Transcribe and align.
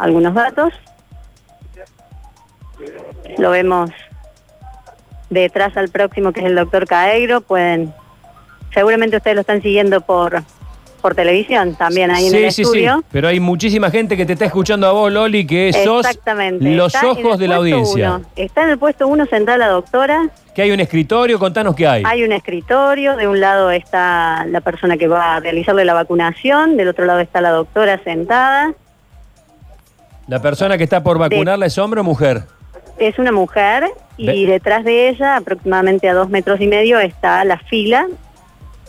algunos 0.00 0.34
datos. 0.34 0.72
Lo 3.38 3.50
vemos 3.50 3.90
detrás 5.28 5.76
al 5.76 5.88
próximo, 5.88 6.32
que 6.32 6.40
es 6.40 6.46
el 6.46 6.54
doctor 6.56 6.86
Caegro. 6.86 7.40
Pueden, 7.40 7.92
seguramente 8.74 9.16
ustedes 9.16 9.36
lo 9.36 9.40
están 9.42 9.62
siguiendo 9.62 10.00
por, 10.00 10.42
por 11.00 11.14
televisión 11.14 11.74
también 11.76 12.10
ahí 12.10 12.26
en 12.26 12.34
el 12.34 12.52
sí, 12.52 12.62
estudio. 12.62 12.98
sí. 12.98 13.04
Pero 13.12 13.28
hay 13.28 13.38
muchísima 13.38 13.90
gente 13.90 14.16
que 14.16 14.26
te 14.26 14.32
está 14.32 14.46
escuchando 14.46 14.86
a 14.86 14.92
vos, 14.92 15.12
Loli, 15.12 15.46
que 15.46 15.72
sos 15.72 16.06
los 16.60 16.94
Está 16.94 17.06
ojos 17.08 17.38
de 17.38 17.48
la 17.48 17.56
audiencia. 17.56 18.16
uno. 18.16 18.26
Está 18.36 18.64
en 18.64 18.70
el 18.70 18.78
puesto 18.78 19.06
uno 19.06 19.26
sentada 19.26 19.58
la 19.58 19.68
doctora. 19.68 20.28
Que 20.54 20.62
hay 20.62 20.72
un 20.72 20.80
escritorio, 20.80 21.38
contanos 21.38 21.76
qué 21.76 21.86
hay. 21.86 22.02
Hay 22.04 22.24
un 22.24 22.32
escritorio, 22.32 23.16
de 23.16 23.28
un 23.28 23.38
lado 23.38 23.70
está 23.70 24.44
la 24.48 24.60
persona 24.60 24.96
que 24.96 25.06
va 25.06 25.36
a 25.36 25.40
realizarle 25.40 25.84
la 25.84 25.94
vacunación, 25.94 26.76
del 26.76 26.88
otro 26.88 27.04
lado 27.04 27.20
está 27.20 27.40
la 27.40 27.50
doctora 27.50 28.02
sentada. 28.02 28.74
La 30.30 30.40
persona 30.40 30.78
que 30.78 30.84
está 30.84 31.02
por 31.02 31.18
vacunarla 31.18 31.66
es 31.66 31.76
hombre 31.76 32.00
o 32.00 32.04
mujer. 32.04 32.42
Es 32.98 33.18
una 33.18 33.32
mujer 33.32 33.84
y 34.16 34.46
detrás 34.46 34.84
de 34.84 35.08
ella, 35.08 35.34
aproximadamente 35.36 36.08
a 36.08 36.14
dos 36.14 36.30
metros 36.30 36.60
y 36.60 36.68
medio, 36.68 37.00
está 37.00 37.44
la 37.44 37.58
fila 37.58 38.06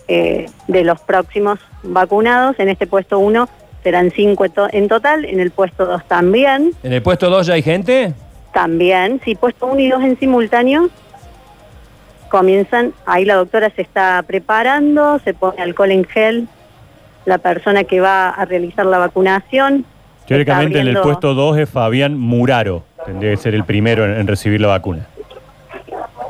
eh, 0.08 0.46
de 0.68 0.84
los 0.84 1.02
próximos 1.02 1.58
vacunados. 1.82 2.60
En 2.60 2.70
este 2.70 2.86
puesto 2.86 3.18
uno 3.18 3.50
serán 3.84 4.12
cinco 4.12 4.46
en 4.46 4.52
to- 4.52 4.68
en 4.72 4.88
total, 4.88 5.26
en 5.26 5.40
el 5.40 5.50
puesto 5.50 5.88
dos 5.88 6.06
también. 6.08 6.74
¿En 6.84 6.94
el 6.94 7.02
puesto 7.02 7.32
2 7.32 7.48
ya 7.48 7.56
hay 7.56 7.64
gente? 7.64 8.14
También, 8.54 9.20
sí, 9.26 9.34
puesto 9.34 9.66
uno 9.66 9.80
y 9.80 9.90
dos 9.90 10.04
en 10.04 10.20
simultáneo. 10.20 10.90
Comienzan, 12.30 12.94
ahí 13.08 13.26
la 13.26 13.34
doctora 13.36 13.72
se 13.76 13.82
está 13.82 14.24
preparando, 14.28 15.18
se 15.24 15.34
pone 15.34 15.60
alcohol 15.60 15.90
en 15.90 16.06
gel, 16.06 16.48
la 17.26 17.40
persona 17.40 17.84
que 17.84 18.00
va 18.00 18.30
a 18.30 18.46
realizar 18.46 18.86
la 18.86 19.00
vacunación. 19.00 19.86
Teóricamente 20.32 20.80
en 20.80 20.88
el 20.88 20.98
puesto 21.02 21.34
2 21.34 21.58
es 21.58 21.70
Fabián 21.70 22.18
Muraro. 22.18 22.84
Tendría 23.06 23.32
que 23.32 23.38
ser 23.38 23.54
el 23.54 23.66
primero 23.66 24.06
en, 24.06 24.12
en 24.20 24.28
recibir 24.28 24.62
la 24.62 24.68
vacuna. 24.68 25.06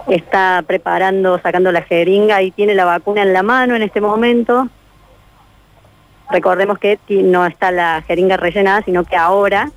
está 0.08 0.64
preparando, 0.66 1.40
sacando 1.40 1.72
la 1.72 1.84
jeringa 1.84 2.42
y 2.42 2.52
tiene 2.52 2.74
la 2.74 2.86
vacuna 2.86 3.22
en 3.22 3.34
la 3.34 3.44
mano 3.44 3.76
en 3.76 3.84
este 3.84 4.02
momento. 4.02 4.68
Recordemos 6.32 6.80
que 6.80 6.98
no 7.10 7.46
está 7.46 7.72
la 7.72 8.02
jeringa 8.08 8.38
rellenada, 8.38 8.82
sino 8.84 9.04
que 9.04 9.16
ahora, 9.16 9.70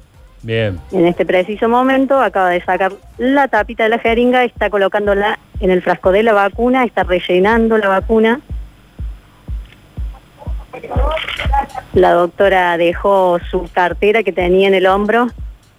Bien. 0.43 0.81
en 0.93 1.07
este 1.07 1.27
preciso 1.27 1.69
momento, 1.69 2.21
acaba 2.21 2.49
de 2.49 2.63
sacar 2.63 2.93
la 3.19 3.49
tapita 3.49 3.83
de 3.83 3.91
la 3.91 3.99
jeringa, 3.99 4.45
está 4.45 4.71
colocándola 4.71 5.39
en 5.61 5.71
el 5.71 5.83
frasco 5.83 6.13
de 6.13 6.23
la 6.23 6.33
vacuna, 6.33 6.85
está 6.85 7.03
rellenando 7.03 7.77
la 7.77 7.89
vacuna. 7.89 8.41
La 11.93 12.13
doctora 12.13 12.77
dejó 12.77 13.39
su 13.51 13.69
cartera 13.73 14.23
que 14.23 14.33
tenía 14.33 14.69
en 14.69 14.75
el 14.75 14.87
hombro 14.87 15.29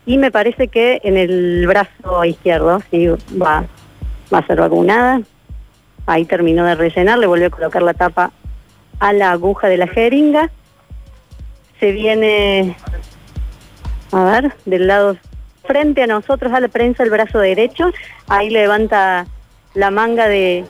y 0.05 0.17
me 0.17 0.31
parece 0.31 0.67
que 0.67 1.01
en 1.03 1.17
el 1.17 1.65
brazo 1.67 2.23
izquierdo, 2.23 2.81
sí, 2.91 3.07
va, 3.07 3.65
va 4.33 4.37
a 4.37 4.47
ser 4.47 4.59
vacunada. 4.59 5.21
Ahí 6.05 6.25
terminó 6.25 6.65
de 6.65 6.75
rellenar, 6.75 7.17
le 7.17 7.27
volvió 7.27 7.47
a 7.47 7.49
colocar 7.49 7.81
la 7.81 7.93
tapa 7.93 8.31
a 8.99 9.13
la 9.13 9.31
aguja 9.31 9.67
de 9.67 9.77
la 9.77 9.87
jeringa. 9.87 10.49
Se 11.79 11.91
viene, 11.91 12.77
a 14.11 14.23
ver, 14.23 14.53
del 14.65 14.87
lado 14.87 15.17
frente 15.65 16.03
a 16.03 16.07
nosotros, 16.07 16.53
a 16.53 16.59
la 16.59 16.67
prensa, 16.67 17.03
el 17.03 17.09
brazo 17.09 17.39
derecho. 17.39 17.91
Ahí 18.27 18.49
levanta 18.49 19.25
la 19.73 19.91
manga 19.91 20.27
de, 20.27 20.65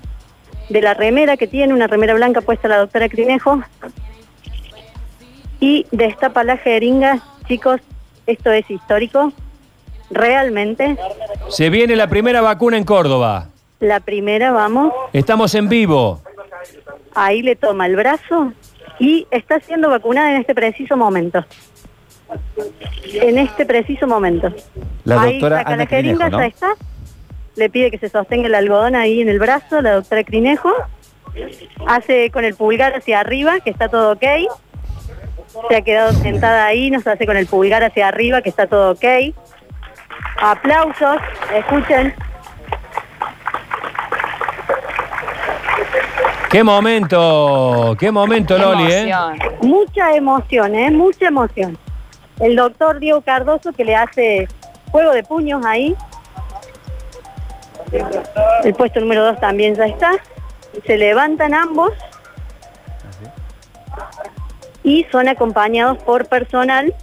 de 0.70 0.82
la 0.82 0.94
remera 0.94 1.38
que 1.38 1.48
tiene, 1.48 1.74
una 1.74 1.88
remera 1.88 2.14
blanca 2.14 2.42
puesta 2.42 2.68
la 2.68 2.78
doctora 2.78 3.10
Crinejo. 3.10 3.62
Y 5.60 5.86
destapa 5.92 6.44
la 6.44 6.58
jeringa. 6.58 7.20
Chicos, 7.48 7.82
esto 8.28 8.52
es 8.52 8.70
histórico. 8.70 9.32
Realmente, 10.12 10.98
Se 11.50 11.70
viene 11.70 11.96
la 11.96 12.08
primera 12.08 12.42
vacuna 12.42 12.78
en 12.78 12.84
Córdoba. 12.84 13.50
la 13.80 14.00
primera, 14.00 14.52
vamos, 14.52 14.94
Estamos 15.14 15.54
en 15.56 15.68
vivo. 15.68 16.22
ahí 17.16 17.42
le 17.42 17.56
toma 17.56 17.88
el 17.88 17.96
brazo 17.96 18.54
y 19.00 19.26
está 19.32 19.60
siendo 19.60 19.90
vacunada 19.90 20.32
en 20.34 20.42
este 20.42 20.54
preciso 20.54 20.96
momento. 20.96 21.44
En 23.14 23.38
este 23.38 23.66
preciso 23.66 24.08
momento. 24.08 24.54
La 25.04 25.22
ahí 25.22 25.34
doctora 25.34 25.58
saca 25.60 25.70
Ana 25.74 25.84
la 25.84 25.88
jeringa, 25.90 26.18
Crinejo, 26.26 26.30
¿no? 26.32 26.40
ya 26.40 26.46
está. 26.48 26.68
Le 27.56 27.70
pide 27.70 27.90
que 27.92 27.98
se 27.98 28.10
sostenga 28.10 28.48
el 28.48 28.56
algodón 28.56 28.96
ahí 28.96 29.22
en 29.22 29.30
el 29.30 29.40
brazo, 29.40 29.82
la 29.82 29.94
doctora 29.96 30.24
Crinejo. 30.24 30.72
Hace 31.88 32.30
con 32.32 32.46
el 32.46 32.56
pulgar 32.56 32.94
hacia 32.96 33.20
arriba, 33.20 33.60
que 33.60 33.70
está 33.70 33.90
todo 33.90 34.14
ok. 34.14 34.24
Se 35.70 35.76
ha 35.76 35.82
quedado 35.82 36.12
sentada 36.14 36.66
ahí, 36.66 36.92
nos 36.92 37.06
hace 37.08 37.26
con 37.26 37.38
el 37.38 37.48
pulgar 37.48 37.84
hacia 37.84 38.08
arriba, 38.08 38.42
que 38.42 38.50
está 38.50 38.68
todo 38.68 38.92
ok. 38.92 39.06
Aplausos, 40.42 41.18
escuchen. 41.54 42.14
Qué 46.50 46.64
momento, 46.64 47.96
qué 48.00 48.12
momento, 48.12 48.58
Loli, 48.58 48.92
¿eh? 48.92 49.14
Mucha 49.62 50.16
emoción, 50.16 50.76
¿eh? 50.76 50.92
Mucha 50.92 51.28
emoción. 51.28 51.78
El 52.40 52.56
doctor 52.56 53.00
Diego 53.00 53.22
Cardoso 53.22 53.74
que 53.74 53.84
le 53.84 53.96
hace 53.96 54.48
juego 54.92 55.12
de 55.12 55.24
puños 55.24 55.66
ahí. 55.66 55.96
El 58.64 58.74
puesto 58.74 59.00
número 59.00 59.24
dos 59.26 59.40
también 59.40 59.76
ya 59.76 59.86
está. 59.86 60.12
Se 60.86 60.98
levantan 60.98 61.54
ambos 61.54 61.92
y 64.86 65.04
son 65.12 65.28
acompañados 65.28 65.98
por 65.98 66.28
personal. 66.28 66.94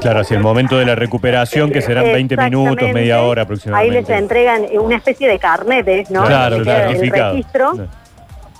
Claro, 0.00 0.20
hacia 0.20 0.36
el 0.36 0.42
momento 0.42 0.78
de 0.78 0.86
la 0.86 0.94
recuperación, 0.94 1.70
que 1.70 1.82
serán 1.82 2.04
20 2.04 2.36
minutos, 2.36 2.88
media 2.92 3.22
hora 3.22 3.42
Ahí 3.42 3.44
aproximadamente. 3.44 4.00
les 4.00 4.10
entregan 4.10 4.66
una 4.80 4.96
especie 4.96 5.28
de 5.28 5.38
carnetes, 5.38 6.10
¿no? 6.10 6.24
Claro, 6.24 6.56
el 6.56 6.64
registro. 6.64 7.72
Claro. 7.72 7.88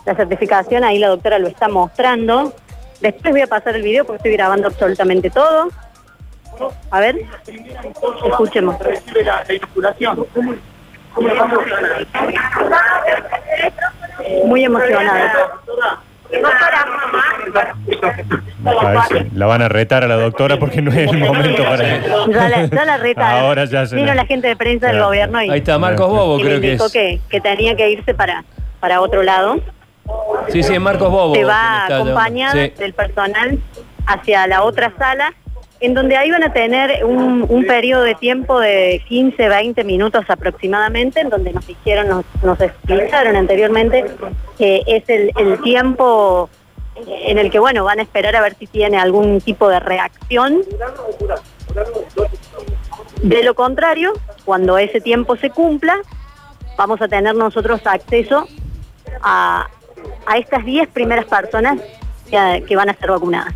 la 0.04 0.14
certificación, 0.14 0.84
ahí 0.84 0.98
la 0.98 1.08
doctora 1.08 1.38
lo 1.38 1.48
está 1.48 1.68
mostrando. 1.68 2.54
Después 3.00 3.32
voy 3.32 3.40
a 3.40 3.46
pasar 3.46 3.74
el 3.74 3.82
video 3.82 4.04
porque 4.04 4.18
estoy 4.18 4.32
grabando 4.32 4.68
absolutamente 4.68 5.30
todo. 5.30 5.70
A 6.90 7.00
ver, 7.00 7.16
escuchemos. 8.26 8.76
Muy 14.44 14.64
emocionada. 14.64 15.32
La 19.34 19.46
van 19.46 19.62
a 19.62 19.68
retar 19.68 20.04
a 20.04 20.08
la 20.08 20.16
doctora 20.16 20.58
porque 20.58 20.82
no 20.82 20.90
es 20.90 21.10
el 21.10 21.18
momento 21.18 21.62
para 21.64 21.98
Ya 22.26 22.48
la, 22.48 22.66
ya 22.66 22.84
la 22.84 22.96
retaron. 22.98 23.40
Ahora 23.44 23.64
ya 23.64 23.86
se 23.86 23.96
Vino 23.96 24.12
la- 24.14 24.26
gente 24.26 24.48
de 24.48 24.56
prensa 24.56 24.86
del 24.86 24.96
Claro. 24.96 25.06
gobierno 25.08 25.42
y, 25.42 25.50
Ahí 25.50 25.58
está 25.60 25.78
Marcos 25.78 26.08
Bobo, 26.08 26.38
y 26.38 26.42
le 26.42 26.48
creo 26.48 26.60
que 26.60 26.66
indicó 26.68 26.86
es. 26.86 26.92
que, 26.92 27.20
que 27.30 27.40
tenía 27.40 27.76
que 27.76 27.90
irse 27.90 28.14
para, 28.14 28.44
para 28.80 29.00
otro 29.00 29.22
lado. 29.22 29.60
Sí, 30.48 30.62
sí, 30.62 30.78
Marcos 30.78 31.10
Bobo. 31.10 31.34
se 31.34 31.44
va 31.44 31.86
llevando. 31.88 32.52
Sí. 32.52 32.72
del 32.78 32.92
personal 32.94 33.58
hacia 34.06 34.46
la 34.46 34.62
otra 34.62 34.92
sala, 34.98 35.32
en 35.80 35.94
donde 35.94 36.16
ahí 36.16 36.30
van 36.30 36.42
a 36.42 36.52
tener 36.52 37.04
un, 37.04 37.46
un 37.48 37.64
periodo 37.64 38.02
de 38.02 38.14
tiempo 38.14 38.58
de 38.58 39.02
15, 39.08 39.48
20 39.48 39.84
minutos 39.84 40.24
aproximadamente, 40.28 41.20
en 41.20 41.28
donde 41.28 41.52
nos 41.52 41.66
dijeron, 41.66 42.24
nos, 42.42 42.60
explicaron 42.60 43.36
anteriormente 43.36 44.04
que 44.56 44.82
es 44.86 45.08
el, 45.08 45.30
el 45.36 45.60
tiempo 45.62 46.50
en 47.06 47.38
el 47.38 47.50
que, 47.50 47.60
bueno, 47.60 47.84
van 47.84 48.00
a 48.00 48.02
esperar 48.02 48.34
a 48.34 48.40
ver 48.40 48.56
si 48.58 48.66
tiene 48.66 48.98
algún 48.98 49.40
tipo 49.40 49.68
de 49.68 49.78
reacción. 49.78 50.62
De 53.22 53.42
lo 53.44 53.54
contrario, 53.54 54.14
cuando 54.44 54.78
ese 54.78 55.00
tiempo 55.00 55.36
se 55.36 55.50
cumpla, 55.50 55.96
vamos 56.76 57.00
a 57.00 57.06
tener 57.06 57.36
nosotros 57.36 57.80
acceso 57.84 58.48
a, 59.22 59.68
a 60.26 60.38
estas 60.38 60.64
10 60.64 60.88
primeras 60.88 61.26
personas 61.26 61.78
que 62.30 62.76
van 62.76 62.88
a 62.88 62.94
ser 62.94 63.10
vacunadas. 63.10 63.54